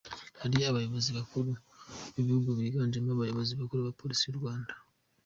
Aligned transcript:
Hari 0.41 0.57
abayobozi 0.69 1.09
bakuru 1.17 1.51
b'igihugu 2.13 2.49
biganjemo 2.59 3.09
abayobozi 3.13 3.51
bakuru 3.59 3.79
ba 3.87 3.97
Polisi 3.99 4.23
y'u 4.25 4.39
Rwanda. 4.39 4.73